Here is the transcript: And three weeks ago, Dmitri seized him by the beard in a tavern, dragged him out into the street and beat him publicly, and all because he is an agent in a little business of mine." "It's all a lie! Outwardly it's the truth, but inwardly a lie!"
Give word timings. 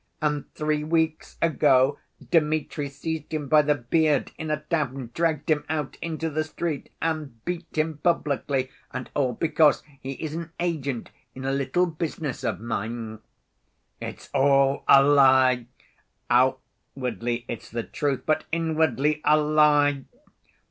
And 0.19 0.51
three 0.55 0.83
weeks 0.83 1.37
ago, 1.43 1.99
Dmitri 2.31 2.89
seized 2.89 3.31
him 3.35 3.47
by 3.47 3.61
the 3.61 3.75
beard 3.75 4.31
in 4.35 4.49
a 4.49 4.61
tavern, 4.61 5.11
dragged 5.13 5.51
him 5.51 5.63
out 5.69 5.95
into 6.01 6.27
the 6.31 6.43
street 6.43 6.89
and 6.99 7.45
beat 7.45 7.75
him 7.77 7.99
publicly, 7.99 8.71
and 8.91 9.11
all 9.13 9.33
because 9.33 9.83
he 9.99 10.13
is 10.13 10.33
an 10.33 10.53
agent 10.59 11.11
in 11.35 11.45
a 11.45 11.51
little 11.51 11.85
business 11.85 12.43
of 12.43 12.59
mine." 12.59 13.19
"It's 14.01 14.31
all 14.33 14.83
a 14.87 15.03
lie! 15.03 15.67
Outwardly 16.31 17.45
it's 17.47 17.69
the 17.69 17.83
truth, 17.83 18.23
but 18.25 18.45
inwardly 18.51 19.21
a 19.23 19.37
lie!" 19.39 20.05